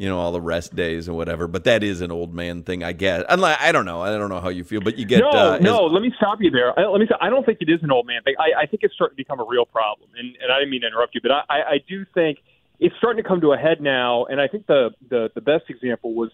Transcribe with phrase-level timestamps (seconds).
[0.00, 2.82] you know all the rest days and whatever, but that is an old man thing,
[2.82, 3.22] I guess.
[3.28, 5.58] Unlike, I don't know, I don't know how you feel, but you get no, uh,
[5.60, 5.86] no.
[5.86, 6.72] as- let me stop you there.
[6.78, 7.06] I, let me.
[7.06, 8.34] Say, I don't think it is an old man thing.
[8.38, 10.80] I, I think it's starting to become a real problem, and, and I didn't mean
[10.80, 12.38] to interrupt you, but I, I, I do think
[12.78, 14.24] it's starting to come to a head now.
[14.24, 16.30] And I think the the, the best example was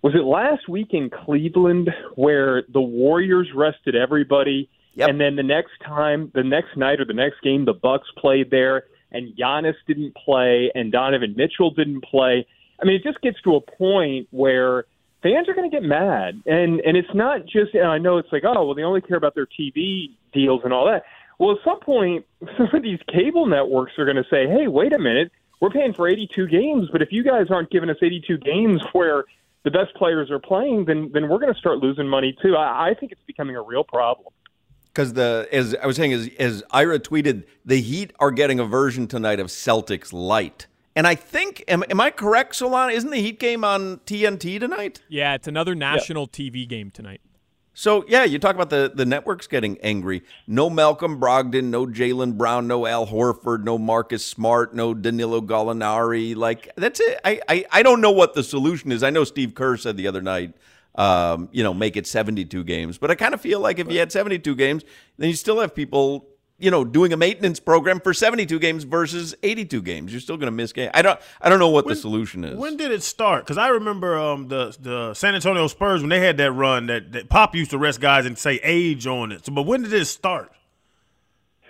[0.00, 5.08] was it last week in Cleveland where the Warriors rested everybody, Yep.
[5.10, 8.52] and then the next time, the next night or the next game, the Bucks played
[8.52, 12.46] there, and Giannis didn't play, and Donovan Mitchell didn't play.
[12.80, 14.84] I mean, it just gets to a point where
[15.22, 17.74] fans are going to get mad, and and it's not just.
[17.74, 20.72] And I know it's like, oh, well, they only care about their TV deals and
[20.72, 21.04] all that.
[21.38, 24.92] Well, at some point, some of these cable networks are going to say, hey, wait
[24.92, 28.38] a minute, we're paying for 82 games, but if you guys aren't giving us 82
[28.38, 29.24] games where
[29.64, 32.56] the best players are playing, then then we're going to start losing money too.
[32.56, 34.28] I, I think it's becoming a real problem.
[34.94, 38.64] because the as I was saying as as Ira tweeted, the Heat are getting a
[38.64, 40.66] version tonight of Celtics Light,
[40.98, 42.92] and I think am, am I correct, Solana?
[42.92, 45.00] Isn't the Heat game on TNT tonight?
[45.08, 47.20] Yeah, it's another national TV game tonight.
[47.72, 50.24] So yeah, you talk about the the networks getting angry.
[50.48, 56.34] No Malcolm Brogdon, no Jaylen Brown, no Al Horford, no Marcus Smart, no Danilo Gallinari.
[56.34, 57.20] Like that's it.
[57.24, 59.04] I I, I don't know what the solution is.
[59.04, 60.54] I know Steve Kerr said the other night.
[60.96, 62.98] Um, you know, make it 72 games.
[62.98, 64.82] But I kind of feel like if you had 72 games,
[65.16, 66.26] then you still have people,
[66.58, 70.12] you know, doing a maintenance program for 72 games versus 82 games.
[70.12, 70.90] You're still going to miss games.
[70.94, 72.56] I don't I don't know what the solution is.
[72.58, 73.44] When did it start?
[73.44, 77.12] Because I remember um, the the San Antonio Spurs when they had that run that,
[77.12, 79.46] that Pop used to rest guys and say age on it.
[79.46, 80.50] So, but when did it start?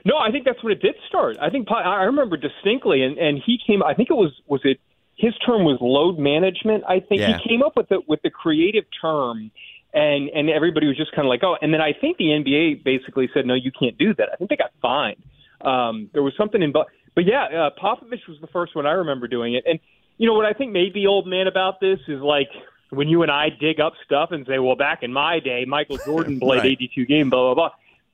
[0.04, 1.36] No, I think that's when it did start.
[1.40, 3.82] I think Pa- I remember distinctly, and and he came.
[3.82, 4.80] I think it was was it
[5.16, 6.84] his term was load management.
[6.88, 7.36] I think Yeah.
[7.38, 9.50] he came up with the with the creative term,
[9.94, 11.56] and and everybody was just kind of like, oh.
[11.60, 14.28] And then I think the NBA basically said, no, you can't do that.
[14.32, 15.22] I think they got fined.
[15.60, 18.92] Um, there was something in, but but yeah, uh, Popovich was the first one I
[18.92, 19.64] remember doing it.
[19.66, 19.80] And
[20.18, 22.48] you know what I think maybe old man about this is like
[22.90, 25.98] when you and I dig up stuff and say, well, back in my day, Michael
[25.98, 26.78] Jordan played Right.
[26.80, 27.70] 82 games, blah blah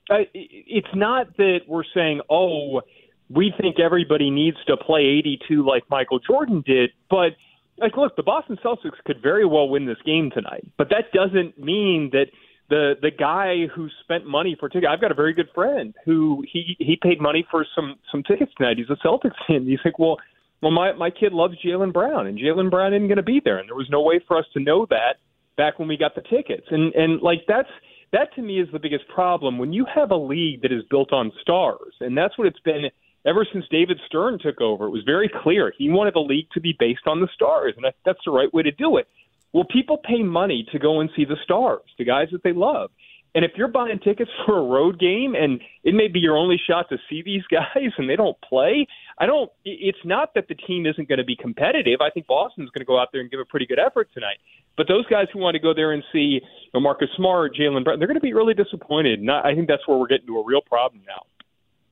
[0.09, 0.17] blah.
[0.17, 2.83] Uh, it's not that we're saying, oh,
[3.31, 7.31] we think everybody needs to play 82 like Michael Jordan did, but
[7.79, 11.59] like, look, the Boston Celtics could very well win this game tonight, but that doesn't
[11.59, 12.27] mean that
[12.71, 14.87] the the guy who spent money for tickets.
[14.91, 18.53] I've got a very good friend who he he paid money for some some tickets
[18.57, 18.79] tonight.
[18.79, 19.67] He's a Celtics fan.
[19.67, 20.17] He's like, well,
[20.63, 23.59] well, my my kid loves Jaylen Brown, and Jaylen Brown isn't going to be there,
[23.59, 25.17] and there was no way for us to know that
[25.57, 27.69] back when we got the tickets, and and like that's
[28.13, 31.13] that to me is the biggest problem when you have a league that is built
[31.13, 32.85] on stars, and that's what it's been
[33.27, 34.87] ever since David Stern took over.
[34.87, 37.85] It was very clear he wanted the league to be based on the stars, and
[37.85, 39.09] that, that's the right way to do it.
[39.53, 42.91] Well, people pay money to go and see the stars, the guys that they love.
[43.37, 46.61] And if you're buying tickets for a road game and it may be your only
[46.69, 48.87] shot to see these guys and they don't play,
[49.19, 52.01] I don't it's not that the team isn't going to be competitive.
[52.01, 54.39] I think Boston's going to go out there and give a pretty good effort tonight.
[54.77, 57.85] But those guys who want to go there and see you know, Marcus Smart, Jaylen
[57.85, 59.21] Brown, they're going to be really disappointed.
[59.21, 61.23] And I I think that's where we're getting to a real problem now.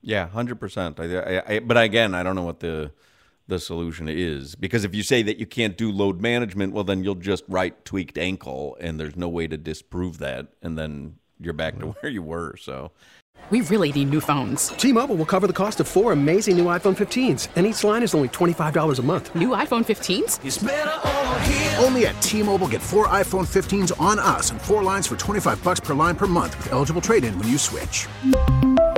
[0.03, 0.99] Yeah, hundred percent.
[1.01, 2.93] I, I, I, but again, I don't know what the
[3.49, 7.03] the solution is because if you say that you can't do load management, well, then
[7.05, 11.53] you'll just write tweaked ankle, and there's no way to disprove that, and then you're
[11.53, 12.57] back to where you were.
[12.57, 12.93] So,
[13.51, 14.69] We really need new phones.
[14.69, 18.15] T-Mobile will cover the cost of four amazing new iPhone 15s, and each line is
[18.15, 19.35] only $25 a month.
[19.35, 20.39] New iPhone 15s?
[21.85, 25.81] Only at T-Mobile get four iPhone 15s on us and four lines for 25 bucks
[25.81, 28.07] per line per month with eligible trade-in when you switch.